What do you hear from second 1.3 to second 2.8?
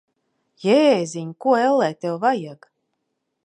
Ko, ellē, tev vajag?